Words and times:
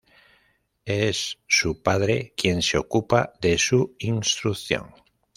Es 0.85 1.37
su 1.47 1.83
padre 1.83 2.33
quien 2.35 2.63
se 2.63 2.79
ocupa 2.79 3.33
de 3.39 3.59
su 3.59 3.95
instrucción. 3.99 4.95